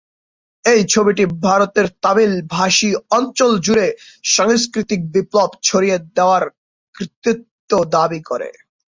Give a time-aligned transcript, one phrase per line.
[0.65, 3.87] এই ছবিটি ভারতের তামিল ভাষী অঞ্চল জুড়ে
[4.27, 6.43] "সাংস্কৃতিক বিপ্লব" ছড়িয়ে দেওয়ার
[6.95, 8.49] কৃতিত্ব দাবি করে।